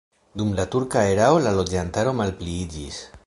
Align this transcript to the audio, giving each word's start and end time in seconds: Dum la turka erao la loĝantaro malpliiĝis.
Dum 0.39 0.53
la 0.59 0.65
turka 0.75 1.03
erao 1.09 1.37
la 1.47 1.53
loĝantaro 1.59 2.17
malpliiĝis. 2.23 2.99